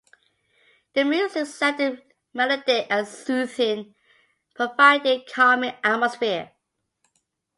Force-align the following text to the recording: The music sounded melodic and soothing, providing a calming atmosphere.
The 0.95 1.03
music 1.05 1.45
sounded 1.45 2.01
melodic 2.33 2.87
and 2.89 3.07
soothing, 3.07 3.93
providing 4.55 5.21
a 5.21 5.25
calming 5.25 5.73
atmosphere. 5.83 6.53